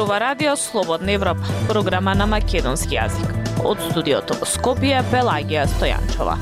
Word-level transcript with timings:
зборува 0.00 0.20
Радио 0.20 0.56
Слободна 0.56 1.12
Европа, 1.12 1.44
програма 1.68 2.14
на 2.14 2.24
македонски 2.26 2.96
јазик. 2.96 3.34
Од 3.68 3.82
студиото 3.90 4.32
во 4.40 4.46
Скопје, 4.48 5.02
Пелагија 5.12 5.66
Стојанчова. 5.68 6.38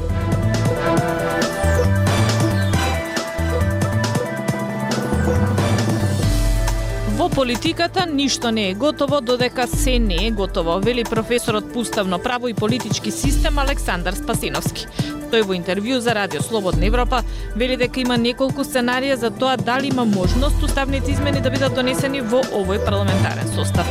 Во 7.18 7.28
политиката 7.34 8.06
ништо 8.06 8.54
не 8.54 8.70
е 8.70 8.74
готово 8.74 9.20
додека 9.20 9.66
се 9.66 9.98
не 9.98 10.26
е 10.26 10.30
готово, 10.30 10.78
вели 10.78 11.04
професорот 11.04 11.72
по 11.72 11.80
уставно 11.80 12.18
право 12.18 12.48
и 12.48 12.54
политички 12.54 13.10
систем 13.10 13.58
Александар 13.58 14.14
Спасиновски. 14.14 14.86
Тој 15.28 15.44
во 15.44 15.56
интервју 15.56 15.98
за 16.00 16.14
Радио 16.16 16.40
Слободна 16.42 16.86
Европа 16.86 17.22
вели 17.54 17.76
дека 17.76 18.00
има 18.00 18.16
неколку 18.16 18.64
сценарија 18.64 19.18
за 19.20 19.30
тоа 19.30 19.56
дали 19.56 19.90
има 19.92 20.04
можност 20.04 20.62
уставните 20.62 21.12
измени 21.12 21.42
да 21.44 21.50
бидат 21.50 21.74
донесени 21.74 22.20
во 22.20 22.40
овој 22.56 22.80
парламентарен 22.84 23.52
состав. 23.54 23.86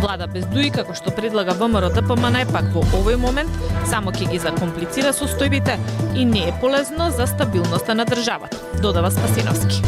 Влада 0.00 0.26
без 0.26 0.44
дуи, 0.52 0.70
како 0.70 0.94
што 0.94 1.10
предлага 1.10 1.56
ВМРО 1.58 1.90
ДПМН, 1.96 2.44
пак 2.52 2.70
во 2.74 2.84
овој 3.00 3.16
момент 3.18 3.50
само 3.90 4.12
ќе 4.12 4.30
ги 4.30 4.38
закомплицира 4.38 5.14
состојбите 5.16 5.78
и 6.14 6.24
не 6.24 6.46
е 6.48 6.54
полезно 6.60 7.10
за 7.10 7.26
стабилноста 7.26 7.94
на 7.94 8.04
државата, 8.04 8.62
додава 8.82 9.10
Спасиновски. 9.10 9.82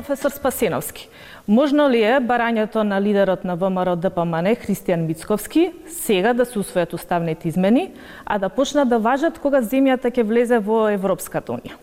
Професор 0.00 0.30
Спасеновски, 0.30 1.08
Можно 1.46 1.88
ли 1.90 2.00
е 2.02 2.20
барањето 2.24 2.80
на 2.88 3.00
лидерот 3.00 3.44
на 3.44 3.52
ВМРО 3.56 3.96
ДПМН 4.00 4.54
Христијан 4.56 5.04
Мицковски 5.04 5.72
сега 5.92 6.32
да 6.32 6.46
се 6.48 6.56
усвојат 6.56 6.94
уставните 6.96 7.48
измени, 7.48 7.90
а 8.24 8.38
да 8.38 8.48
почнат 8.48 8.88
да 8.88 8.96
важат 8.98 9.36
кога 9.38 9.60
земјата 9.60 10.08
ќе 10.08 10.24
влезе 10.24 10.58
во 10.58 10.88
Европската 10.88 11.52
унија? 11.52 11.76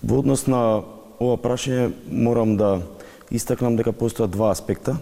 Во 0.00 0.22
однос 0.24 0.46
на 0.48 0.80
ова 1.20 1.36
прашање 1.36 1.92
морам 2.08 2.56
да 2.56 2.80
истакнам 3.28 3.76
дека 3.76 3.92
постојат 3.92 4.32
два 4.32 4.48
аспекта. 4.48 4.96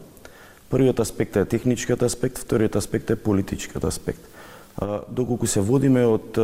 Првиот 0.75 0.99
аспект 0.99 1.37
е 1.37 1.47
техничкиот 1.47 2.03
аспект, 2.03 2.43
вториот 2.43 2.75
аспект 2.75 3.11
е 3.11 3.17
политичкиот 3.17 3.85
аспект. 3.85 4.27
Доколку 5.09 5.47
се 5.47 5.61
водиме 5.61 6.03
од 6.11 6.43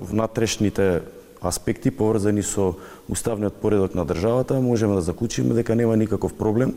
внатрешните 0.00 1.02
аспекти 1.42 1.90
поврзани 1.90 2.42
со 2.42 2.74
уставниот 3.08 3.54
поредок 3.54 3.94
на 3.94 4.04
државата, 4.04 4.60
можеме 4.60 4.94
да 4.94 5.00
заклучиме 5.00 5.54
дека 5.54 5.74
нема 5.74 5.96
никаков 5.96 6.34
проблем. 6.34 6.74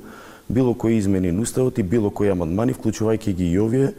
Било 0.49 0.73
кои 0.73 0.93
измени 0.93 1.31
на 1.31 1.41
уставот 1.41 1.77
и 1.77 1.83
било 1.83 2.11
кои 2.11 2.27
амандмани, 2.27 2.73
вклучувајќи 2.73 3.33
ги 3.33 3.51
и 3.51 3.59
овие, 3.59 3.93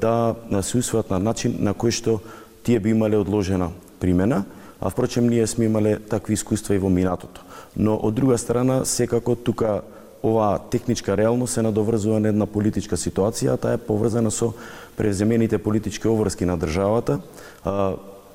да 0.00 0.36
се 0.62 0.78
усвојат 0.78 1.10
на 1.10 1.18
начин 1.18 1.56
на 1.60 1.74
кој 1.74 1.90
што 1.90 2.20
тие 2.62 2.80
би 2.80 2.90
имале 2.90 3.16
одложена 3.16 3.70
примена, 4.00 4.44
а 4.80 4.90
впрочем 4.90 5.28
ние 5.28 5.46
сме 5.46 5.64
имале 5.64 5.98
такви 5.98 6.34
искуства 6.34 6.74
и 6.74 6.78
во 6.78 6.88
минатото. 6.88 7.40
Но 7.76 7.96
од 7.96 8.14
друга 8.14 8.38
страна, 8.38 8.84
секако 8.84 9.36
тука 9.36 9.80
оваа 10.22 10.58
техничка 10.70 11.16
реалност 11.16 11.54
се 11.54 11.62
надоврзува 11.62 12.20
на 12.20 12.28
една 12.28 12.46
политичка 12.46 12.96
ситуација, 12.96 13.54
а 13.54 13.56
таа 13.56 13.72
е 13.76 13.80
поврзана 13.80 14.30
со 14.30 14.52
преземените 14.96 15.58
политички 15.58 16.08
обврски 16.08 16.44
на 16.44 16.58
државата, 16.60 17.20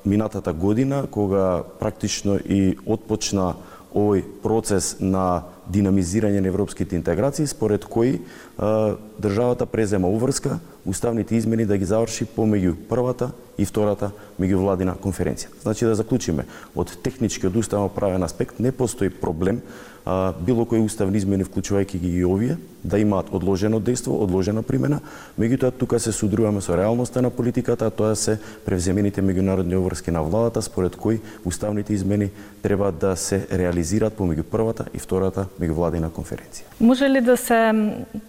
минатата 0.06 0.52
година, 0.52 1.06
кога 1.10 1.62
практично 1.80 2.38
и 2.38 2.78
отпочна 2.86 3.54
овој 3.96 4.22
процес 4.42 4.96
на 5.00 5.55
динамизирање 5.72 6.40
на 6.40 6.48
европските 6.48 6.96
интеграции, 6.96 7.46
според 7.46 7.84
кои 7.84 8.20
а, 8.58 8.96
државата 9.20 9.66
презема 9.66 10.08
уврска 10.08 10.58
уставните 10.86 11.36
измени 11.36 11.66
да 11.66 11.78
ги 11.78 11.84
заврши 11.84 12.26
помеѓу 12.36 12.74
првата 12.88 13.32
и 13.58 13.64
втората 13.64 14.12
меѓувладина 14.40 14.94
конференција. 15.00 15.50
Значи 15.62 15.88
да 15.88 15.96
заклучиме, 15.98 16.46
од 16.76 16.92
техничкиот 17.02 17.56
уставно 17.56 17.88
правен 17.88 18.22
аспект 18.22 18.60
не 18.60 18.72
постои 18.72 19.10
проблем 19.10 19.62
а, 20.06 20.32
било 20.40 20.64
кои 20.64 20.78
уставни 20.80 21.18
измени, 21.18 21.44
вклучувајќи 21.44 21.98
ги 21.98 22.12
и 22.20 22.24
овие, 22.24 22.56
да 22.84 23.00
имаат 23.02 23.32
одложено 23.34 23.80
дејство, 23.82 24.14
одложена 24.22 24.62
примена, 24.62 25.00
меѓутоа 25.38 25.74
тука 25.74 25.98
се 25.98 26.12
судруваме 26.14 26.62
со 26.62 26.76
реалноста 26.78 27.22
на 27.22 27.30
политиката, 27.30 27.86
а 27.86 27.90
тоа 27.90 28.14
се 28.14 28.38
превземените 28.64 29.22
меѓународни 29.22 29.74
обврски 29.74 30.14
на 30.14 30.22
владата, 30.22 30.62
според 30.62 30.96
кои 30.96 31.20
уставните 31.44 31.94
измени 31.94 32.30
треба 32.62 32.92
да 32.92 33.16
се 33.16 33.46
реализираат 33.50 34.14
помеѓу 34.14 34.46
првата 34.46 34.86
и 34.94 35.02
втората 35.02 35.46
меѓувладина 35.60 36.10
конференција. 36.10 36.66
Може 36.80 37.08
ли 37.08 37.20
да 37.20 37.36
се 37.36 37.72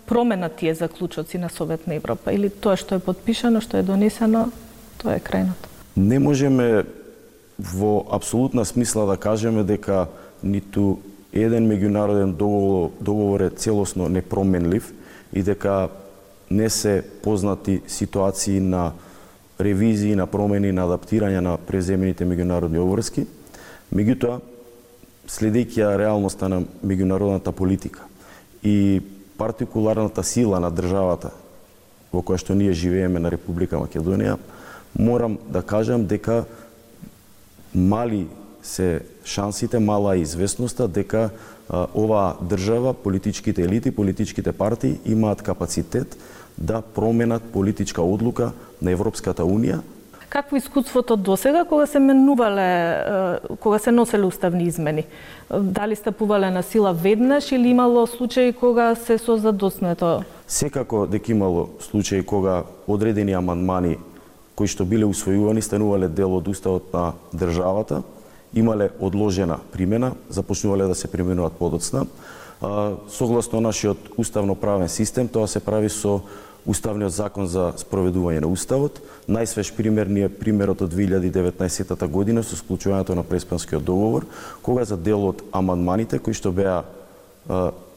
променат 0.06 0.56
тие 0.56 0.76
заклучоци 0.76 1.38
на 1.38 1.50
Совет 1.50 1.88
на 1.88 1.96
Европа 1.96 2.34
или 2.34 2.50
тоа 2.50 2.78
што 2.78 2.96
е 2.96 3.04
подпишано, 3.04 3.62
што 3.62 3.78
е 3.78 3.84
донесено, 3.84 4.48
тоа 4.98 5.18
е 5.18 5.24
крајното? 5.24 5.70
Не 5.98 6.20
можеме 6.20 6.86
во 7.60 8.06
апсолутна 8.12 8.66
смисла 8.66 9.06
да 9.06 9.18
кажеме 9.18 9.64
дека 9.64 10.08
ниту 10.44 11.00
еден 11.34 11.68
меѓународен 11.70 12.34
договор, 12.34 12.92
договор 13.02 13.42
е 13.42 13.50
целосно 13.50 14.10
непроменлив 14.10 14.94
и 15.34 15.44
дека 15.44 15.90
не 16.52 16.70
се 16.70 17.04
познати 17.24 17.82
ситуации 17.88 18.60
на 18.60 18.92
ревизии, 19.60 20.16
на 20.16 20.28
промени, 20.28 20.72
на 20.72 20.86
адаптирање 20.88 21.42
на 21.42 21.58
преземените 21.58 22.26
меѓународни 22.26 22.80
обврски. 22.80 23.26
Меѓутоа, 23.94 24.40
следејќи 25.28 25.84
ја 25.84 25.98
реалноста 25.98 26.50
на 26.50 26.64
меѓународната 26.86 27.52
политика 27.52 28.08
и 28.64 29.02
партикуларната 29.38 30.24
сила 30.24 30.60
на 30.60 30.72
државата 30.72 31.32
во 32.12 32.24
која 32.24 32.40
што 32.42 32.56
ние 32.56 32.74
живееме 32.74 33.20
на 33.20 33.32
Република 33.32 33.80
Македонија, 33.82 34.38
морам 34.98 35.38
да 35.50 35.62
кажам 35.62 36.08
дека 36.08 36.46
мали 37.76 38.28
се 38.64 39.02
шансите, 39.26 39.80
мала 39.80 40.16
е 40.16 40.24
известноста 40.24 40.88
дека 40.88 41.30
а, 41.70 41.88
оваа 41.94 42.36
држава, 42.42 42.94
политичките 42.94 43.64
елити, 43.64 43.92
политичките 43.92 44.52
партии 44.52 45.00
имаат 45.06 45.42
капацитет 45.42 46.18
да 46.58 46.82
променат 46.82 47.44
политичка 47.44 48.02
одлука 48.02 48.52
на 48.82 48.92
Европската 48.92 49.44
Унија. 49.44 49.80
Какво 50.30 50.56
искуството 50.56 51.16
до 51.16 51.38
сега 51.38 51.66
кога 51.66 51.86
се 51.86 52.00
менувале, 52.00 53.04
кога 53.60 53.80
се 53.80 53.92
носеле 53.92 54.26
уставни 54.26 54.64
измени? 54.64 55.06
Дали 55.60 55.96
стапувале 55.96 56.52
на 56.52 56.64
сила 56.64 56.94
веднаш 56.94 57.52
или 57.52 57.68
имало 57.68 58.08
случаи 58.08 58.54
кога 58.54 58.96
се 58.96 59.18
со 59.18 59.38
задоснето? 59.38 60.24
Секако 60.48 61.08
дека 61.08 61.32
имало 61.32 61.70
случаи 61.80 62.26
кога 62.26 62.64
одредени 62.88 63.34
амандмани 63.34 63.98
кои 64.58 64.68
што 64.68 64.88
биле 64.90 65.06
усвојувани 65.06 65.62
станувале 65.62 66.10
дел 66.10 66.34
од 66.34 66.48
уставот 66.50 66.90
на 66.94 67.14
државата, 67.30 68.02
имале 68.54 68.90
одложена 69.00 69.60
примена, 69.72 70.16
започнувале 70.30 70.88
да 70.90 70.96
се 70.96 71.08
применуваат 71.08 71.54
подоцна. 71.54 72.08
Согласно 73.10 73.62
нашиот 73.62 74.18
уставно-правен 74.18 74.90
систем, 74.90 75.28
тоа 75.28 75.48
се 75.48 75.60
прави 75.60 75.90
со 75.90 76.22
Уставниот 76.68 77.14
закон 77.16 77.48
за 77.48 77.72
спроведување 77.80 78.42
на 78.44 78.52
Уставот. 78.52 79.00
Најсвеж 79.32 79.72
пример 79.78 80.10
ни 80.12 80.26
е 80.26 80.30
примерот 80.30 80.82
од 80.84 80.92
2019 80.92 82.08
година 82.12 82.44
со 82.44 82.60
склучувањето 82.60 83.16
на 83.16 83.24
Преспанскиот 83.24 83.84
договор, 83.84 84.28
кога 84.62 84.84
за 84.84 84.98
дел 84.98 85.30
од 85.30 85.44
амандманите 85.56 86.20
кои 86.20 86.36
што 86.36 86.52
беа 86.52 86.84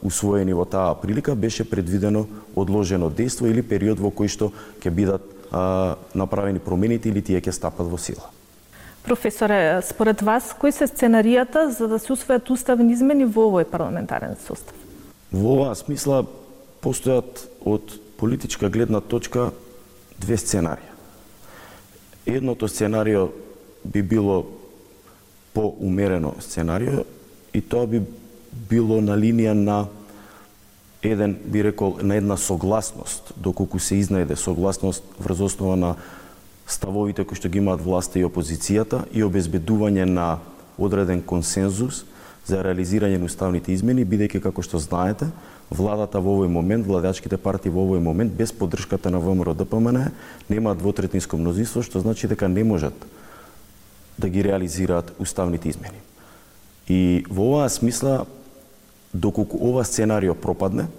усвоени 0.03 0.55
во 0.55 0.65
таа 0.65 0.95
прилика 0.95 1.35
беше 1.35 1.65
предвидено 1.65 2.27
одложено 2.55 3.11
дејство 3.11 3.51
или 3.51 3.63
период 3.63 3.99
во 4.01 4.11
кој 4.11 4.31
што 4.31 4.53
ќе 4.81 4.91
бидат 4.91 5.23
а, 5.51 5.97
направени 6.15 6.63
промените 6.63 7.11
или 7.11 7.23
тие 7.23 7.41
ќе 7.41 7.53
стапат 7.53 7.91
во 7.91 7.99
сила. 7.99 8.31
Професоре, 9.03 9.81
според 9.83 10.23
вас, 10.23 10.53
кои 10.55 10.73
се 10.73 10.87
сценаријата 10.87 11.71
за 11.73 11.89
да 11.89 11.99
се 11.99 12.13
усвојат 12.13 12.51
уставни 12.53 12.93
измени 12.93 13.25
во 13.25 13.49
овој 13.51 13.65
парламентарен 13.65 14.37
состав? 14.47 14.77
Во 15.33 15.57
оваа 15.57 15.75
смисла 15.75 16.23
постојат 16.85 17.49
од 17.65 17.97
политичка 18.21 18.69
гледна 18.69 19.01
точка 19.01 19.49
две 20.21 20.37
сценарија. 20.37 20.93
Едното 22.29 22.69
сценарио 22.69 23.31
би 23.85 24.03
било 24.03 24.45
поумерено 25.57 26.35
сценарио 26.41 27.07
и 27.55 27.63
тоа 27.65 27.89
би 27.89 28.03
било 28.69 29.01
на 29.01 29.17
линија 29.17 29.57
на 29.57 29.87
еден, 31.03 31.39
би 31.45 31.65
рекол, 31.65 31.97
на 32.03 32.17
една 32.21 32.37
согласност, 32.37 33.33
доколку 33.41 33.81
се 33.81 33.97
изнајде 33.97 34.37
согласност 34.37 35.01
врз 35.17 35.41
основа 35.41 35.77
на 35.77 35.95
ставовите 36.69 37.25
кои 37.25 37.41
што 37.41 37.49
ги 37.49 37.65
имаат 37.65 37.81
власта 37.81 38.21
и 38.21 38.29
опозицијата 38.29 39.07
и 39.17 39.25
обезбедување 39.25 40.05
на 40.05 40.45
одреден 40.77 41.25
консензус 41.25 42.05
за 42.51 42.63
реализирање 42.67 43.19
на 43.19 43.29
уставните 43.31 43.73
измени, 43.73 44.05
бидејќи 44.05 44.43
како 44.43 44.63
што 44.67 44.81
знаете, 44.83 45.31
владата 45.71 46.21
во 46.21 46.35
овој 46.37 46.51
момент, 46.51 46.87
владачките 46.87 47.39
партии 47.39 47.71
во 47.71 47.85
овој 47.87 48.03
момент 48.03 48.35
без 48.35 48.53
поддршката 48.53 49.11
на 49.11 49.23
ВМРО 49.23 49.55
ДПМН 49.55 50.11
немаат 50.49 50.83
двотретинско 50.83 51.39
мнозинство, 51.39 51.83
што 51.83 52.03
значи 52.03 52.29
дека 52.29 52.49
не 52.49 52.65
можат 52.65 52.95
да 54.19 54.29
ги 54.29 54.43
реализираат 54.45 55.15
уставните 55.19 55.71
измени. 55.71 56.03
И 56.89 57.25
во 57.31 57.53
оваа 57.55 57.71
смисла, 57.71 58.27
доколку 59.15 59.59
ова 59.63 59.85
сценарио 59.85 60.35
пропадне, 60.35 60.91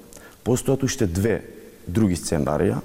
постојат 0.48 0.88
уште 0.88 1.08
две 1.08 1.44
други 1.88 2.16
сценарија, 2.16 2.82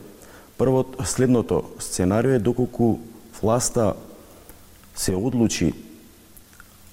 Првото, 0.57 1.05
следното 1.05 1.65
сценарио 1.79 2.31
е 2.31 2.39
доколку 2.39 2.99
власта 3.43 3.95
се 4.95 5.15
одлучи 5.15 5.75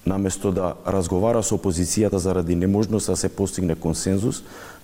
наместо 0.06 0.52
да 0.52 0.74
разговара 0.86 1.42
со 1.42 1.56
опозицијата 1.56 2.16
заради 2.16 2.54
неможност 2.54 3.06
да 3.06 3.16
се 3.16 3.28
постигне 3.28 3.74
консензус, 3.74 4.42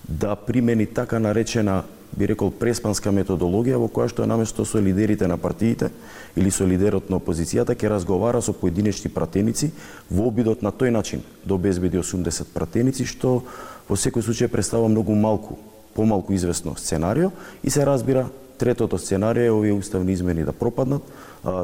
да 0.09 0.37
примени 0.37 0.87
така 0.87 1.19
наречена 1.19 1.83
би 2.17 2.27
рекол 2.27 2.51
преспанска 2.51 3.13
методологија 3.15 3.79
во 3.79 3.87
која 3.87 4.11
што 4.11 4.27
наместо 4.27 4.65
со 4.67 4.81
лидерите 4.83 5.29
на 5.31 5.39
партиите 5.39 5.91
или 6.37 6.51
со 6.51 6.67
лидерот 6.67 7.11
на 7.11 7.21
опозицијата 7.21 7.77
ќе 7.77 7.91
разговара 7.93 8.43
со 8.43 8.53
поединечни 8.53 9.11
пратеници 9.11 9.71
во 10.11 10.27
обидот 10.29 10.63
на 10.63 10.73
тој 10.73 10.91
начин 10.91 11.23
да 11.45 11.55
обезбеди 11.55 11.99
80 12.03 12.51
пратеници 12.55 13.07
што 13.07 13.43
во 13.89 13.97
секој 13.97 14.27
случај 14.27 14.49
представува 14.49 14.89
многу 14.89 15.15
малку 15.15 15.59
помалку 15.95 16.35
известно 16.35 16.75
сценарио 16.77 17.31
и 17.63 17.71
се 17.71 17.87
разбира 17.87 18.27
третото 18.61 18.99
сценарио 18.99 19.43
е 19.43 19.51
овие 19.51 19.73
уставни 19.73 20.13
измени 20.13 20.45
да 20.45 20.53
пропаднат, 20.53 21.03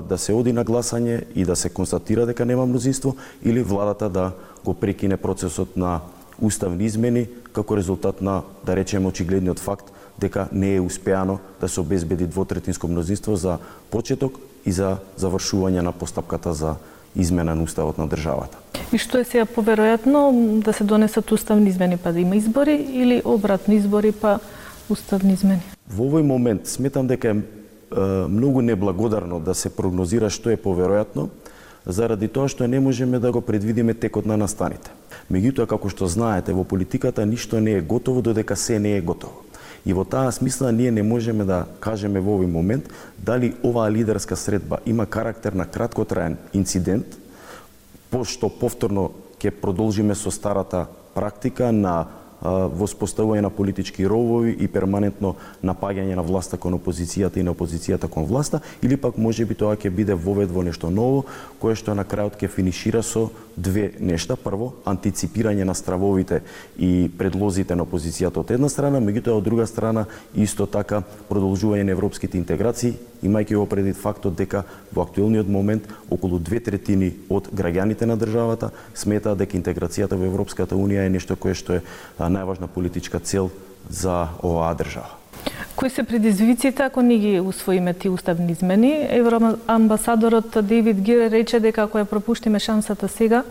да 0.09 0.19
се 0.19 0.33
оди 0.33 0.53
на 0.57 0.65
гласање 0.65 1.27
и 1.37 1.45
да 1.45 1.57
се 1.57 1.69
констатира 1.69 2.25
дека 2.27 2.47
нема 2.49 2.65
мнозинство 2.67 3.17
или 3.45 3.63
владата 3.63 4.09
да 4.09 4.31
го 4.65 4.75
прекине 4.75 5.17
процесот 5.17 5.77
на 5.77 6.01
уставни 6.41 6.85
измени 6.85 7.27
како 7.53 7.77
резултат 7.77 8.23
на, 8.25 8.43
да 8.65 8.77
речеме, 8.77 9.13
очигледниот 9.13 9.61
факт 9.61 9.93
дека 10.19 10.49
не 10.53 10.75
е 10.75 10.81
успеано 10.81 11.39
да 11.61 11.69
се 11.69 11.81
обезбеди 11.81 12.27
двотретинско 12.27 12.89
мнозинство 12.89 13.37
за 13.37 13.59
почеток 13.91 14.41
и 14.65 14.73
за 14.73 14.97
завршување 15.21 15.85
на 15.85 15.93
постапката 15.93 16.55
за 16.57 16.75
измена 17.17 17.55
на 17.55 17.63
уставот 17.63 17.99
на 17.99 18.09
државата. 18.09 18.57
И 18.93 18.99
што 18.99 19.21
е 19.21 19.29
сега 19.29 19.45
поверојатно 19.45 20.33
да 20.65 20.73
се 20.73 20.85
донесат 20.85 21.33
уставни 21.33 21.69
измени 21.69 21.97
па 21.97 22.13
да 22.13 22.21
има 22.21 22.37
избори 22.37 22.77
или 22.77 23.23
обратно 23.25 23.75
избори 23.75 24.13
па 24.13 24.39
уставни 24.89 25.35
измени? 25.35 25.63
Во 25.89 26.09
овој 26.09 26.23
момент 26.23 26.67
сметам 26.67 27.07
дека 27.07 27.35
е 27.35 27.43
многу 28.29 28.63
неблагодарно 28.63 29.41
да 29.41 29.55
се 29.55 29.71
прогнозира 29.71 30.31
што 30.31 30.51
е 30.51 30.59
поверојатно, 30.59 31.29
заради 31.87 32.29
тоа 32.29 32.49
што 32.49 32.67
не 32.67 32.81
можеме 32.81 33.19
да 33.19 33.33
го 33.33 33.41
предвидиме 33.41 33.95
текот 33.95 34.27
на 34.27 34.37
настаните. 34.37 34.91
Меѓутоа, 35.31 35.67
како 35.67 35.89
што 35.89 36.07
знаете, 36.11 36.53
во 36.53 36.65
политиката 36.65 37.27
ништо 37.27 37.61
не 37.61 37.79
е 37.79 37.81
готово 37.81 38.23
додека 38.23 38.57
се 38.57 38.79
не 38.79 38.97
е 38.97 39.01
готово. 39.01 39.47
И 39.87 39.95
во 39.95 40.03
таа 40.05 40.33
смисла 40.33 40.73
ние 40.73 40.91
не 40.91 41.03
можеме 41.03 41.45
да 41.47 41.67
кажеме 41.81 42.21
во 42.21 42.35
овој 42.39 42.51
момент 42.51 42.91
дали 43.19 43.55
оваа 43.63 43.91
лидерска 43.91 44.37
средба 44.37 44.79
има 44.87 45.07
карактер 45.07 45.53
на 45.53 45.67
краткотраен 45.67 46.37
инцидент, 46.53 47.07
пошто 48.11 48.51
повторно 48.51 49.13
ќе 49.39 49.55
продолжиме 49.55 50.15
со 50.15 50.31
старата 50.31 50.87
практика 51.15 51.71
на 51.73 52.07
воспоставување 52.43 53.43
на 53.43 53.51
политички 53.51 54.07
ровови 54.07 54.57
и 54.61 54.69
перманентно 54.69 55.35
напаѓање 55.65 56.17
на 56.17 56.23
власта 56.23 56.57
кон 56.57 56.77
опозицијата 56.77 57.41
и 57.41 57.43
на 57.43 57.55
опозицијата 57.55 58.09
кон 58.09 58.25
власта, 58.25 58.61
или 58.83 58.97
пак 58.97 59.19
може 59.19 59.45
би 59.45 59.55
тоа 59.55 59.77
ќе 59.77 59.91
биде 59.91 60.15
вовед 60.15 60.51
во 60.51 60.63
нешто 60.63 60.91
ново, 60.91 61.25
кое 61.61 61.75
што 61.75 61.95
на 61.95 62.05
крајот 62.05 62.37
ќе 62.37 62.49
финишира 62.53 63.03
со 63.03 63.31
две 63.57 63.93
нешта. 64.01 64.37
Прво, 64.37 64.75
антиципирање 64.85 65.65
на 65.65 65.75
стравовите 65.75 66.43
и 66.79 67.09
предлозите 67.19 67.75
на 67.75 67.87
опозицијата 67.87 68.45
од 68.45 68.51
една 68.53 68.69
страна, 68.69 69.01
меѓутоа 69.01 69.41
од 69.41 69.45
друга 69.45 69.67
страна 69.67 70.07
исто 70.35 70.67
така 70.67 71.03
продолжување 71.31 71.89
на 71.89 71.97
европските 71.97 72.39
интеграции, 72.39 72.95
имајќи 73.25 73.57
во 73.57 73.67
предвид 73.67 73.97
фактот 73.97 74.37
дека 74.37 74.65
во 74.93 75.07
актуелниот 75.07 75.49
момент 75.49 75.89
околу 76.11 76.39
две 76.39 76.61
третини 76.61 77.13
од 77.33 77.49
граѓаните 77.49 78.07
на 78.07 78.17
државата 78.17 78.71
сметаат 78.95 79.39
дека 79.41 79.57
интеграцијата 79.57 80.19
во 80.19 80.29
Европската 80.29 80.77
унија 80.77 81.07
е 81.07 81.15
нешто 81.17 81.37
кое 81.37 81.55
што 81.55 81.79
е 81.79 81.83
најважна 82.29 82.67
политичка 82.67 83.21
цел 83.21 83.51
за 83.91 84.29
оваа 84.43 84.75
држава. 84.75 85.15
Кои 85.77 85.91
се 85.91 86.03
предизвиците 86.03 86.83
ако 86.83 87.03
не 87.03 87.19
ги 87.19 87.41
усвоиме 87.41 87.95
ти 87.95 88.09
уставни 88.09 88.53
измени? 88.53 89.07
Евроамбасадорот 89.11 90.57
Дейвид 90.63 91.01
Гир 91.01 91.31
рече 91.31 91.61
дека 91.61 91.83
ако 91.85 91.99
ја 91.99 92.05
пропуштиме 92.05 92.59
шансата 92.59 93.09
сега, 93.09 93.45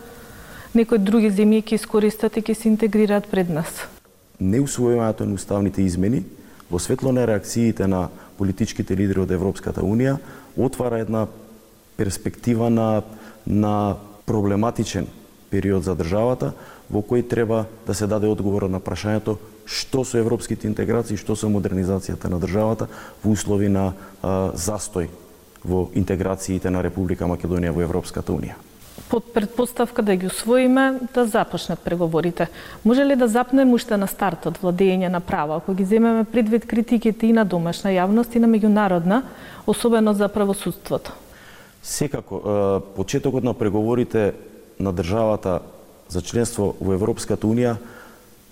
некои 0.75 0.97
други 0.97 1.29
земји 1.31 1.61
ќе 1.63 1.77
искористат 1.79 2.37
и 2.37 2.41
ќе 2.41 2.53
се 2.53 2.67
интегрираат 2.69 3.29
пред 3.31 3.49
нас. 3.49 3.69
Неусвојувањето 4.41 5.29
на 5.29 5.37
уставните 5.37 5.81
измени 5.81 6.23
во 6.71 6.79
светло 6.79 7.11
на 7.11 7.27
реакциите 7.27 7.87
на 7.87 8.09
политичките 8.37 8.97
лидери 8.97 9.21
од 9.21 9.31
Европската 9.31 9.81
Унија 9.81 10.17
отвара 10.57 10.99
една 10.99 11.27
перспектива 11.97 12.69
на, 12.69 13.01
на 13.47 13.95
проблематичен 14.25 15.07
период 15.49 15.83
за 15.83 15.95
државата, 15.95 16.51
во 16.89 17.01
кој 17.01 17.27
треба 17.27 17.65
да 17.87 17.93
се 17.93 18.07
даде 18.07 18.27
одговор 18.27 18.69
на 18.69 18.79
прашањето 18.79 19.37
што 19.65 20.05
со 20.05 20.17
европските 20.21 20.67
интеграции, 20.67 21.17
што 21.17 21.35
со 21.35 21.49
модернизацијата 21.49 22.29
на 22.29 22.39
државата 22.39 22.87
во 23.23 23.33
услови 23.33 23.67
на 23.67 23.93
а, 24.21 24.51
застој 24.53 25.09
во 25.65 25.89
интеграциите 25.97 26.69
на 26.69 26.83
Република 26.85 27.25
Македонија 27.25 27.73
во 27.73 27.81
Европската 27.81 28.31
Унија. 28.31 28.55
Под 29.09 29.33
предпоставка 29.33 30.01
да 30.01 30.15
ги 30.15 30.27
усвоиме, 30.27 30.99
да 31.13 31.25
започнат 31.25 31.79
преговорите. 31.79 32.47
Може 32.85 33.05
ли 33.05 33.15
да 33.15 33.27
запнем 33.27 33.73
уште 33.73 33.97
на 33.97 34.07
стартот 34.07 34.57
владење 34.61 35.09
на 35.09 35.19
права, 35.19 35.57
ако 35.57 35.73
ги 35.73 35.85
земеме 35.85 36.23
предвид 36.23 36.65
критиките 36.65 37.27
и 37.27 37.33
на 37.33 37.45
домашна 37.45 37.91
јавност 37.91 38.35
и 38.35 38.39
на 38.39 38.47
меѓународна, 38.47 39.21
особено 39.67 40.13
за 40.13 40.29
правосудството? 40.29 41.11
Секако, 41.83 42.81
почетокот 42.95 43.43
на 43.43 43.53
преговорите 43.53 44.33
на 44.79 44.93
државата 44.93 45.59
за 46.09 46.21
членство 46.21 46.75
во 46.79 46.93
Европската 46.93 47.47
Унија 47.47 47.77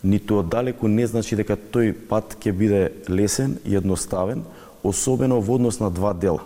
ниту 0.03 0.39
оддалеку 0.41 0.87
не 0.87 1.07
значи 1.07 1.35
дека 1.35 1.55
тој 1.55 1.93
пат 2.09 2.35
ќе 2.41 2.51
биде 2.51 2.81
лесен 3.07 3.57
и 3.65 3.75
едноставен, 3.75 4.43
особено 4.83 5.39
во 5.41 5.55
однос 5.55 5.79
на 5.79 5.89
два 5.89 6.13
дела. 6.13 6.43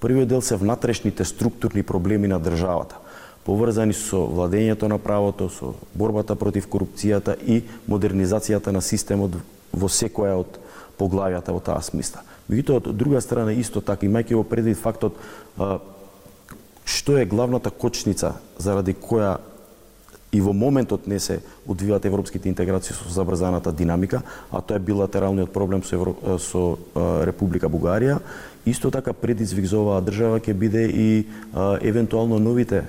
Првиот 0.00 0.28
дел 0.28 0.42
се 0.42 0.56
внатрешните 0.56 1.24
структурни 1.24 1.82
проблеми 1.82 2.28
на 2.28 2.38
државата, 2.38 2.96
поврзани 3.44 3.94
со 3.96 4.26
владењето 4.28 4.88
на 4.88 4.98
правото, 4.98 5.48
со 5.48 5.74
борбата 5.94 6.36
против 6.36 6.68
корупцијата 6.68 7.34
и 7.40 7.64
модернизацијата 7.88 8.72
на 8.72 8.82
системот 8.82 9.40
во 9.72 9.88
секоја 9.88 10.44
од 10.44 10.60
поглавјата 10.98 11.52
во 11.52 11.60
таа 11.60 11.82
смисла. 11.82 12.22
Меѓутоа, 12.50 12.84
од 12.84 12.96
друга 12.96 13.20
страна, 13.24 13.56
исто 13.56 13.80
така, 13.80 14.06
имајќи 14.06 14.36
во 14.36 14.44
предвид 14.44 14.78
фактот 14.78 15.16
што 16.84 17.16
е 17.16 17.24
главната 17.24 17.70
кочница 17.70 18.34
заради 18.60 18.94
која 18.94 19.38
и 20.34 20.40
во 20.40 20.52
моментот 20.52 21.06
не 21.06 21.20
се 21.22 21.38
одвиваат 21.68 22.04
европските 22.04 22.48
интеграции 22.48 22.94
со 22.94 23.06
забрзаната 23.08 23.72
динамика, 23.72 24.22
а 24.50 24.60
тоа 24.60 24.76
е 24.76 24.82
билатералниот 24.82 25.52
проблем 25.52 25.84
со, 25.86 25.94
Евро... 25.94 26.16
со 26.42 26.74
Република 27.22 27.70
Бугарија, 27.70 28.18
исто 28.66 28.90
така 28.90 29.12
предизвик 29.12 29.70
за 29.70 29.78
оваа 29.78 30.02
држава 30.02 30.42
ќе 30.42 30.52
биде 30.58 30.88
и 30.90 31.26
а, 31.54 31.78
евентуално 31.78 32.42
новите 32.42 32.82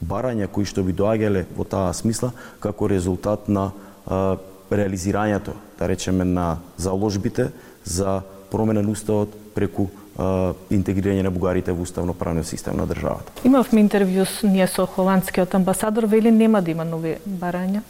барања 0.00 0.48
кои 0.48 0.64
што 0.64 0.82
би 0.82 0.96
доаѓале 0.96 1.44
во 1.52 1.68
таа 1.68 1.92
смисла 1.92 2.32
како 2.60 2.88
резултат 2.88 3.52
на 3.52 3.70
а, 4.06 4.38
реализирањето, 4.72 5.52
да 5.78 5.88
речеме, 5.88 6.24
на 6.24 6.58
заложбите 6.76 7.50
за 7.84 8.22
промена 8.50 8.82
на 8.82 8.96
уставот 8.96 9.36
преку 9.54 9.88
интегрирање 10.18 11.22
на 11.22 11.30
бугарите 11.30 11.72
во 11.72 11.82
уставно 11.82 12.14
правниот 12.14 12.46
систем 12.46 12.76
на 12.76 12.86
државата. 12.86 13.30
Имавме 13.46 13.84
интервју 13.84 14.26
с 14.26 14.42
ние 14.42 14.66
со 14.66 14.86
холандскиот 14.86 15.54
амбасадор, 15.54 16.06
вели 16.06 16.30
нема 16.30 16.62
да 16.62 16.70
има 16.70 16.84
нови 16.84 17.16
барања. 17.22 17.82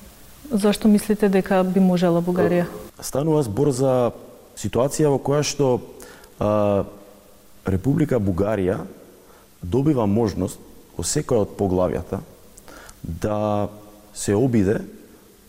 Зошто 0.50 0.88
мислите 0.88 1.28
дека 1.28 1.62
би 1.64 1.80
можела 1.80 2.20
Бугарија? 2.24 2.66
Станува 3.00 3.42
збор 3.44 3.68
за 3.72 4.12
ситуација 4.56 5.12
во 5.12 5.18
која 5.20 5.42
што 5.44 5.80
а, 6.40 6.84
Република 7.68 8.16
Бугарија 8.16 8.78
добива 9.62 10.06
можност 10.06 10.60
во 10.96 11.04
секоја 11.04 11.44
од 11.44 11.52
поглавјата 11.56 12.20
да 13.02 13.68
се 14.14 14.34
обиде 14.34 14.80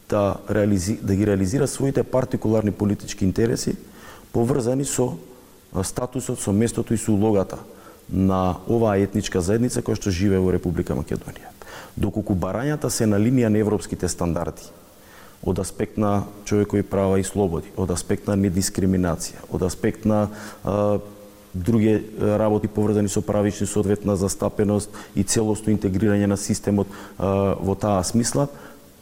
да, 0.09 0.35
реализи, 0.49 0.99
да 1.01 1.15
ги 1.15 1.27
реализира 1.27 1.67
своите 1.67 2.03
партикуларни 2.03 2.71
политички 2.71 3.25
интереси 3.25 3.75
поврзани 4.31 4.85
со 4.85 5.17
статусот, 5.83 6.39
со 6.39 6.51
местото 6.51 6.93
и 6.93 6.97
со 6.97 7.11
улогата 7.11 7.59
на 8.09 8.57
оваа 8.67 8.97
етничка 8.97 9.41
заедница 9.41 9.81
која 9.81 9.99
што 9.99 10.11
живее 10.11 10.41
во 10.41 10.51
Република 10.51 10.97
Македонија. 10.97 11.53
Доколку 11.95 12.33
барањата 12.33 12.89
се 12.89 13.05
на 13.05 13.19
линија 13.21 13.49
на 13.49 13.61
европските 13.61 14.09
стандарди, 14.09 14.65
од 15.43 15.59
аспект 15.59 15.97
на 15.97 16.23
човекови 16.45 16.83
права 16.83 17.19
и 17.19 17.23
слободи, 17.23 17.69
од 17.77 17.91
аспект 17.91 18.27
на 18.27 18.35
недискриминација, 18.35 19.45
од 19.51 19.63
аспект 19.63 20.05
на 20.05 20.27
а, 20.63 20.99
други 21.53 22.01
работи 22.19 22.67
поврзани 22.67 23.09
со 23.09 23.21
правични 23.21 23.67
соодветна 23.67 24.15
застапеност 24.15 24.89
и 25.15 25.23
целосно 25.23 25.73
интегрирање 25.73 26.25
на 26.25 26.37
системот 26.37 26.87
а, 27.17 27.55
во 27.61 27.75
таа 27.75 28.03
смисла, 28.03 28.49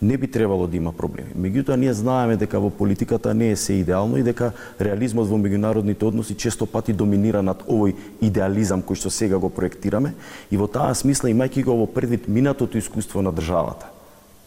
не 0.01 0.17
би 0.17 0.27
требало 0.27 0.67
да 0.67 0.77
има 0.77 0.91
проблеми. 0.91 1.33
Меѓутоа, 1.37 1.75
ние 1.75 1.93
знаеме 1.93 2.37
дека 2.37 2.59
во 2.59 2.69
политиката 2.69 3.33
не 3.33 3.51
е 3.51 3.55
се 3.55 3.73
идеално 3.73 4.17
и 4.17 4.23
дека 4.23 4.51
реализмот 4.81 5.27
во 5.27 5.37
меѓународните 5.41 6.03
односи 6.03 6.37
често 6.37 6.65
пати 6.65 6.93
доминира 6.93 7.41
над 7.41 7.65
овој 7.65 7.95
идеализам 8.21 8.85
кој 8.85 8.95
што 8.95 9.09
сега 9.09 9.41
го 9.41 9.49
проектираме 9.49 10.13
и 10.51 10.57
во 10.57 10.69
таа 10.69 10.93
смисла 10.93 11.33
имајќи 11.33 11.65
го 11.65 11.81
во 11.81 11.87
предвид 11.89 12.27
минатото 12.27 12.77
искуство 12.77 13.21
на 13.21 13.33
државата 13.33 13.89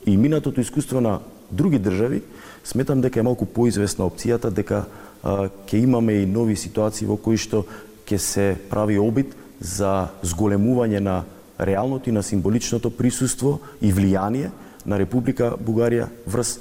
и 0.07 0.17
минатото 0.17 0.61
искуство 0.61 1.01
на 1.01 1.19
други 1.51 1.79
држави, 1.79 2.23
сметам 2.65 3.01
дека 3.01 3.21
е 3.21 3.27
малку 3.27 3.45
поизвестна 3.47 4.07
опцијата 4.07 4.51
дека 4.55 4.87
ќе 5.25 5.83
имаме 5.83 6.23
и 6.23 6.27
нови 6.27 6.57
ситуации 6.57 7.09
во 7.11 7.19
кои 7.19 7.37
што 7.37 7.67
ќе 8.07 8.19
се 8.19 8.47
прави 8.71 8.99
обид 8.99 9.35
за 9.61 10.09
зголемување 10.23 11.01
на 11.01 11.25
реалното 11.61 12.09
и 12.09 12.13
на 12.13 12.23
символичното 12.23 12.91
присуство 12.91 13.59
и 13.83 13.93
влијание 13.93 14.51
на 14.91 14.99
Република 14.99 15.55
Бугарија 15.55 16.09
врз 16.27 16.57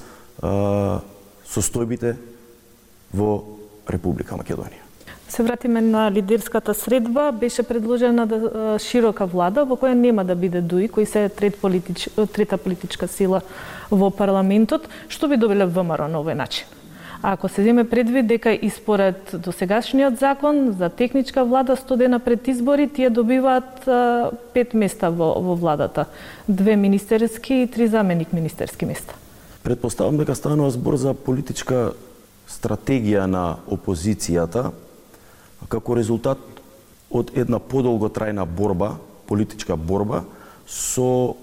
состојбите 1.50 2.14
во 3.14 3.32
Република 3.90 4.38
Македонија. 4.38 4.86
Се 5.30 5.44
вратиме 5.44 5.82
на 5.82 6.12
лидерската 6.12 6.74
средба. 6.74 7.32
Беше 7.32 7.64
предложена 7.64 8.26
да, 8.28 8.78
широка 8.82 9.26
влада 9.30 9.66
во 9.66 9.78
која 9.78 9.94
нема 9.94 10.26
да 10.26 10.36
биде 10.36 10.62
ДУИ, 10.62 10.90
кој 10.90 11.06
се 11.06 11.26
е 11.26 11.30
трет 11.30 11.60
политич, 11.62 12.08
трета 12.34 12.58
политичка 12.58 13.08
сила 13.08 13.42
во 13.92 14.10
парламентот. 14.10 14.90
Што 15.10 15.30
би 15.30 15.38
добиле 15.38 15.70
ВМРО 15.70 16.10
на 16.10 16.22
овој 16.22 16.38
начин? 16.38 16.66
Ако 17.24 17.50
се 17.50 17.64
земе 17.64 17.90
предвид 17.90 18.28
дека 18.28 18.52
и 18.52 18.70
според 18.70 19.32
досегашниот 19.34 20.20
закон 20.20 20.76
за 20.80 20.90
техничка 20.90 21.46
влада 21.46 21.76
100 21.76 21.96
дена 21.98 22.20
пред 22.20 22.48
избори 22.48 22.90
тие 22.90 23.10
добиваат 23.10 23.90
пет 24.54 24.74
места 24.74 25.10
во, 25.10 25.36
во 25.42 25.56
владата. 25.56 26.06
Две 26.50 26.76
министерски 26.76 27.54
и 27.54 27.68
три 27.68 27.88
заменик 27.88 28.34
министерски 28.34 28.86
места. 28.86 29.14
Предпоставам 29.64 30.18
дека 30.18 30.36
станува 30.36 30.72
збор 30.72 30.96
за 30.96 31.14
политичка 31.14 31.92
стратегија 32.48 33.28
на 33.28 33.60
опозицијата 33.68 34.72
како 35.68 36.00
резултат 36.00 36.40
од 37.12 37.36
една 37.36 37.60
подолготрајна 37.60 38.46
борба, 38.48 38.96
политичка 39.28 39.76
борба 39.76 40.24
со 40.66 41.36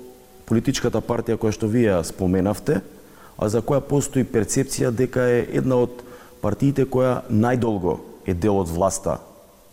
политичката 0.48 1.04
партија 1.04 1.36
која 1.36 1.52
што 1.52 1.68
вие 1.68 2.00
споменавте, 2.06 2.80
а 3.38 3.48
за 3.48 3.62
која 3.62 3.80
постои 3.80 4.24
перцепција 4.24 4.90
дека 4.90 5.20
е 5.20 5.46
една 5.52 5.82
од 5.86 6.02
партиите 6.40 6.86
која 6.86 7.20
најдолго 7.30 7.98
е 8.26 8.34
дел 8.34 8.60
од 8.60 8.68
власта 8.72 9.18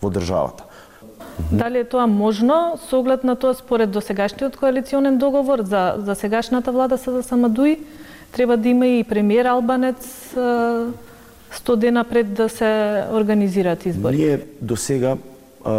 во 0.02 0.10
државата. 0.10 0.64
Дали 1.50 1.82
е 1.82 1.88
тоа 1.88 2.06
можно 2.06 2.78
со 2.78 3.00
оглед 3.00 3.24
на 3.24 3.34
тоа 3.36 3.54
според 3.54 3.90
досегашниот 3.90 4.56
коалиционен 4.56 5.18
договор 5.18 5.62
за 5.62 5.96
за 5.98 6.14
сегашната 6.14 6.72
влада 6.72 6.96
за 6.96 7.22
Самадуи 7.22 7.78
треба 8.32 8.56
да 8.56 8.68
има 8.68 8.86
и 8.86 9.04
премиер 9.04 9.46
Албанец 9.46 10.34
100 10.34 11.76
дена 11.76 12.04
пред 12.04 12.34
да 12.34 12.48
се 12.48 13.04
организираат 13.12 13.86
избори. 13.86 14.16
Ние 14.16 14.40
до 14.60 14.76
сега 14.76 15.16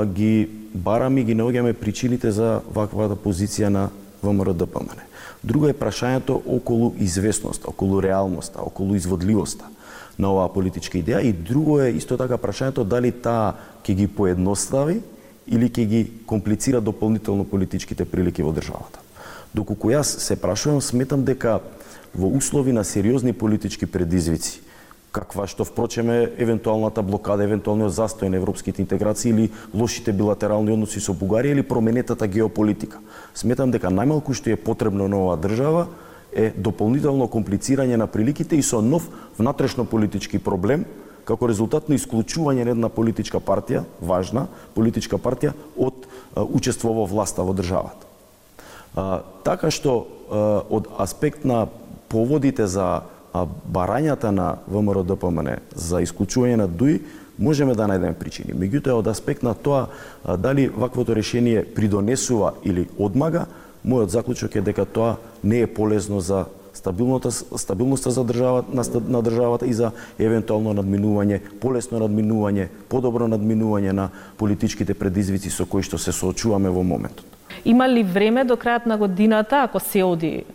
ги 0.06 0.50
бараме 0.74 1.22
и 1.22 1.24
ги 1.24 1.36
наоѓаме 1.36 1.74
причините 1.74 2.32
за 2.32 2.62
ваквата 2.74 3.16
позиција 3.16 3.70
на 3.70 3.90
ВМРО 4.26 4.54
да 4.54 4.66
ДПМН. 4.66 5.06
Друго 5.44 5.70
е 5.70 5.78
прашањето 5.78 6.42
околу 6.46 6.94
известноста, 6.98 7.70
околу 7.70 8.02
реалноста, 8.02 8.62
околу 8.66 8.96
изводливоста 8.96 9.70
на 10.18 10.32
оваа 10.32 10.50
политичка 10.50 10.98
идеја 10.98 11.22
и 11.22 11.34
друго 11.34 11.80
е 11.82 11.92
исто 11.94 12.18
така 12.18 12.40
прашањето 12.42 12.84
дали 12.84 13.12
таа 13.12 13.54
ќе 13.86 13.94
ги 13.94 14.08
поедностави 14.08 15.02
или 15.48 15.70
ќе 15.70 15.86
ги 15.86 16.02
комплицира 16.26 16.82
дополнително 16.82 17.46
политичките 17.46 18.06
прилики 18.06 18.44
во 18.44 18.54
државата. 18.56 19.00
Доколку 19.54 19.92
јас 19.94 20.18
се 20.20 20.36
прашувам, 20.36 20.82
сметам 20.82 21.24
дека 21.24 21.60
во 22.16 22.28
услови 22.28 22.74
на 22.74 22.84
сериозни 22.84 23.34
политички 23.34 23.86
предизвици, 23.86 24.62
каква 25.16 25.48
што 25.48 25.64
впрочем 25.64 26.12
е 26.12 26.28
евентуалната 26.44 27.00
блокада, 27.00 27.48
евентуалниот 27.48 27.94
застој 27.96 28.28
на 28.28 28.36
европските 28.36 28.84
интеграции 28.84 29.32
или 29.32 29.52
лошите 29.72 30.12
билатерални 30.12 30.76
односи 30.76 31.00
со 31.00 31.16
Бугарија 31.16 31.56
или 31.56 31.64
променетата 31.64 32.28
геополитика. 32.28 33.00
Сметам 33.32 33.72
дека 33.72 33.88
најмалку 33.88 34.36
што 34.36 34.52
е 34.52 34.60
потребно 34.60 35.08
на 35.08 35.22
оваа 35.24 35.40
држава 35.40 35.88
е 36.36 36.52
дополнително 36.52 37.30
комплицирање 37.32 37.96
на 37.96 38.08
приликите 38.12 38.60
и 38.60 38.64
со 38.64 38.82
нов 38.84 39.08
внатрешно 39.40 39.88
политички 39.88 40.40
проблем 40.40 40.84
како 41.26 41.48
резултат 41.48 41.88
на 41.90 41.96
исклучување 41.96 42.68
на 42.68 42.76
една 42.76 42.90
политичка 42.92 43.40
партија, 43.40 43.86
важна 44.02 44.46
политичка 44.76 45.18
партија 45.18 45.56
од 45.80 46.06
учество 46.36 46.92
во 46.94 47.08
власта 47.10 47.42
во 47.42 47.56
државата. 47.56 48.06
А, 48.96 49.24
така 49.48 49.72
што 49.72 49.96
а, 50.04 50.62
од 50.70 50.92
аспект 51.00 51.48
на 51.48 51.66
поводите 52.12 52.68
за 52.68 53.08
А 53.36 53.44
барањата 53.68 54.32
на 54.32 54.58
ВМРО 54.72 55.04
ДПМН 55.04 55.58
за 55.76 56.00
исклучување 56.06 56.56
на 56.62 56.68
ДУИ 56.72 57.02
можеме 57.38 57.76
да 57.76 57.88
најдеме 57.90 58.16
причини. 58.16 58.56
Меѓутоа, 58.56 59.02
од 59.02 59.10
аспект 59.12 59.44
на 59.44 59.52
тоа 59.54 59.90
дали 60.40 60.70
ваквото 60.72 61.16
решение 61.16 61.66
придонесува 61.66 62.54
или 62.64 62.88
одмага, 62.96 63.46
мојот 63.84 64.16
заклучок 64.16 64.56
е 64.56 64.64
дека 64.64 64.86
тоа 64.86 65.18
не 65.44 65.66
е 65.66 65.68
полезно 65.68 66.22
за 66.22 66.46
стабилноста, 66.74 67.32
стабилноста 67.58 68.12
за 68.12 68.24
државата, 68.24 68.72
на, 68.72 68.84
на 69.08 69.22
државата 69.22 69.68
и 69.68 69.74
за 69.74 69.92
евентуално 70.20 70.72
надминување, 70.80 71.42
полесно 71.60 72.00
надминување, 72.06 72.70
подобро 72.88 73.28
надминување 73.28 73.92
на 73.92 74.10
политичките 74.40 74.94
предизвици 74.96 75.52
со 75.52 75.68
кои 75.68 75.84
што 75.84 76.00
се 76.00 76.16
соочуваме 76.16 76.72
во 76.72 76.84
моментот. 76.84 77.35
Има 77.66 77.90
ли 77.90 78.04
време 78.04 78.44
до 78.46 78.54
крајот 78.56 78.86
на 78.86 78.98
годината, 78.98 79.64
ако 79.64 79.80
се 79.80 80.04
оди 80.04 80.46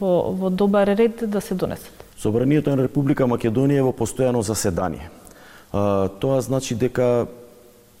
во, 0.00 0.32
во 0.32 0.50
добар 0.50 0.88
ред, 0.88 1.20
да 1.28 1.40
се 1.40 1.54
донесат? 1.54 1.92
Собранието 2.16 2.72
на 2.72 2.82
Република 2.82 3.28
Македонија 3.28 3.80
е 3.80 3.84
во 3.84 3.92
постојано 3.92 4.40
заседание. 4.40 5.10
Тоа 5.72 6.40
значи 6.40 6.74
дека 6.74 7.26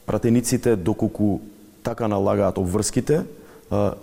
пратениците, 0.06 0.76
доколку 0.76 1.40
така 1.82 2.08
налагаат 2.08 2.58
обврските, 2.58 3.22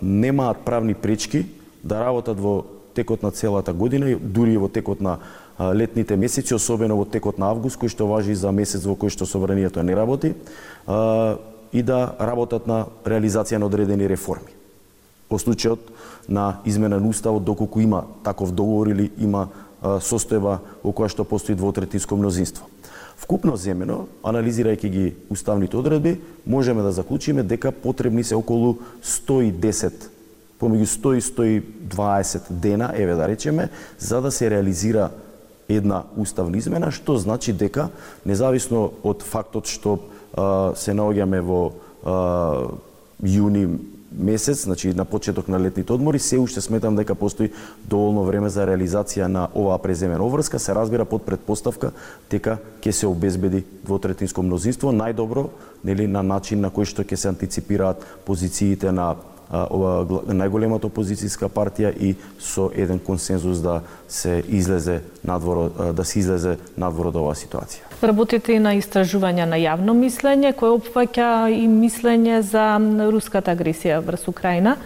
немаат 0.02 0.62
правни 0.64 0.94
пречки 0.94 1.46
да 1.82 2.00
работат 2.06 2.40
во 2.40 2.62
текот 2.94 3.22
на 3.22 3.30
целата 3.30 3.72
година, 3.72 4.14
дури 4.18 4.54
и 4.54 4.56
во 4.56 4.68
текот 4.68 5.00
на 5.00 5.18
летните 5.74 6.16
месеци, 6.16 6.54
особено 6.54 6.96
во 6.96 7.04
текот 7.04 7.38
на 7.38 7.50
август, 7.50 7.78
кој 7.78 7.90
што 7.90 8.06
важи 8.06 8.34
за 8.34 8.54
месец 8.54 8.86
во 8.86 8.94
кој 8.94 9.10
што 9.10 9.26
собранието 9.26 9.82
не 9.82 9.94
работи 9.98 10.34
и 11.72 11.82
да 11.82 12.14
работат 12.20 12.66
на 12.66 12.86
реализација 13.04 13.58
на 13.58 13.66
одредени 13.66 14.08
реформи. 14.08 14.54
Во 15.30 15.38
случајот 15.38 15.92
на 16.28 16.60
измена 16.64 17.00
на 17.00 17.08
уставот 17.08 17.44
доколку 17.44 17.80
има 17.80 18.04
таков 18.24 18.52
договор 18.52 18.88
или 18.88 19.10
има 19.18 19.48
состојба 19.82 20.58
во 20.82 20.92
која 20.92 21.08
што 21.12 21.24
постои 21.24 21.54
двотретинско 21.54 22.16
мнозинство. 22.16 22.66
Вкупно 23.18 23.56
земено, 23.56 24.06
анализирајќи 24.22 24.88
ги 24.88 25.16
уставните 25.30 25.76
одредби, 25.76 26.20
можеме 26.46 26.82
да 26.82 26.92
заклучиме 26.92 27.42
дека 27.42 27.72
потребни 27.72 28.24
се 28.24 28.36
околу 28.38 28.78
110 29.02 29.92
помеѓу 30.58 30.86
100 30.86 31.14
и 31.14 31.62
120 31.94 32.50
дена, 32.50 32.92
еве 32.94 33.14
да 33.14 33.28
речеме, 33.28 33.68
за 33.98 34.20
да 34.20 34.30
се 34.30 34.50
реализира 34.50 35.10
една 35.68 36.02
уставна 36.16 36.58
измена, 36.58 36.90
што 36.90 37.18
значи 37.18 37.52
дека 37.52 37.90
независно 38.26 38.90
од 39.04 39.22
фактот 39.22 39.68
што 39.68 39.98
се 40.74 40.94
наоѓаме 40.94 41.40
во 41.40 41.62
јуни 43.22 43.68
месец, 44.12 44.64
значи 44.64 44.94
на 44.94 45.04
почеток 45.04 45.48
на 45.48 45.60
летните 45.60 45.92
одмори, 45.92 46.18
се 46.18 46.38
уште 46.38 46.60
сметам 46.60 46.96
дека 46.96 47.14
постои 47.14 47.52
доволно 47.84 48.24
време 48.24 48.48
за 48.48 48.66
реализација 48.66 49.26
на 49.28 49.48
оваа 49.54 49.78
преземена 49.78 50.24
обврска, 50.24 50.58
се 50.58 50.74
разбира 50.74 51.04
под 51.04 51.26
предпоставка 51.26 51.92
дека 52.30 52.58
ќе 52.80 52.90
се 52.90 53.06
обезбеди 53.06 53.64
двотретинско 53.84 54.42
мнозинство, 54.42 54.92
најдобро 54.92 55.48
нели 55.84 56.06
на 56.06 56.22
начин 56.22 56.60
на 56.60 56.70
кој 56.70 56.88
што 56.88 57.04
ќе 57.04 57.16
се 57.16 57.28
антиципираат 57.28 58.04
позициите 58.24 58.92
на 58.92 59.14
ова 59.50 60.22
најголемата 60.28 60.88
опозицијска 60.88 61.48
партија 61.48 61.92
и 61.96 62.14
со 62.38 62.68
еден 62.74 62.98
консензус 62.98 63.62
да 63.64 63.80
се 64.08 64.42
излезе 64.48 65.00
надвор 65.24 65.92
да 65.92 66.04
се 66.04 66.18
излезе 66.18 66.56
надвор 66.76 67.08
од 67.12 67.16
оваа 67.16 67.36
ситуација. 67.38 67.88
Работите 68.02 68.54
и 68.54 68.62
на 68.62 68.74
истражување 68.78 69.46
на 69.48 69.56
јавно 69.60 69.94
мислење, 69.96 70.52
кој 70.56 70.76
опфаќа 70.78 71.30
и 71.52 71.64
мислење 71.68 72.40
за 72.40 72.76
руската 73.10 73.54
агресија 73.56 74.02
врз 74.04 74.28
Украина. 74.28 74.76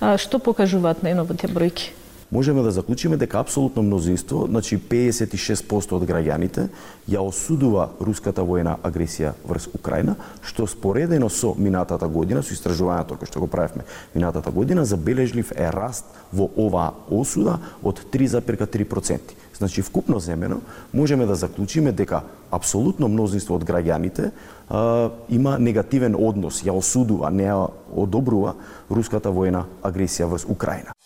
Што 0.00 0.38
покажуваат 0.38 1.02
најновите 1.02 1.50
бројки? 1.52 2.01
Можеме 2.32 2.62
да 2.62 2.70
заклучиме 2.70 3.16
дека 3.16 3.40
апсолутно 3.40 3.82
мнозинство, 3.82 4.46
значи 4.48 4.78
56% 4.80 5.92
од 5.92 6.06
граѓаните, 6.08 6.66
ја 7.04 7.20
осудува 7.20 7.90
руската 8.00 8.42
воена 8.42 8.78
агресија 8.82 9.34
врз 9.44 9.68
Украина, 9.76 10.16
што 10.40 10.66
споредено 10.66 11.28
со 11.28 11.52
минатата 11.58 12.08
година, 12.08 12.42
со 12.42 12.56
истражувањето 12.56 13.20
кој 13.20 13.28
што 13.28 13.44
го 13.44 13.50
правевме 13.52 13.84
минатата 14.14 14.50
година, 14.50 14.84
забележлив 14.88 15.52
е 15.52 15.68
раст 15.70 16.08
во 16.32 16.48
оваа 16.56 16.94
осуда 17.10 17.58
од 17.84 18.00
3,3%. 18.10 19.36
Значи, 19.58 19.82
вкупно 19.82 20.18
земено, 20.18 20.60
можеме 20.92 21.26
да 21.26 21.34
заклучиме 21.34 21.92
дека 21.92 22.22
апсолутно 22.50 23.08
мнозинство 23.08 23.54
од 23.60 23.68
граѓаните 23.68 24.32
а, 24.68 25.10
има 25.28 25.58
негативен 25.58 26.16
однос, 26.16 26.64
ја 26.64 26.72
осудува, 26.72 27.30
не 27.30 27.44
ја 27.44 27.68
одобрува 27.92 28.56
руската 28.90 29.30
воена 29.30 29.66
агресија 29.84 30.26
врз 30.32 30.48
Украина. 30.48 30.96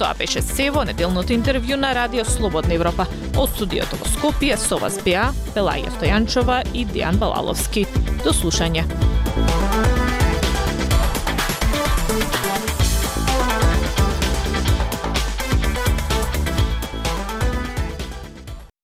Тоа 0.00 0.14
беше 0.16 0.40
се 0.40 0.70
во 0.72 0.80
неделното 0.88 1.34
интервју 1.36 1.76
на 1.76 1.90
Радио 1.92 2.24
Слободна 2.24 2.72
Европа. 2.72 3.04
Од 3.36 3.52
студиото 3.52 4.00
во 4.00 4.08
Скопје 4.08 4.56
со 4.56 4.80
вас 4.80 4.96
беа 5.04 5.28
Пелаја 5.52 5.92
Стојанчова 5.98 6.62
и 6.72 6.88
Диан 6.88 7.20
Балаловски. 7.20 7.84
До 8.24 8.32
слушање. 8.32 8.88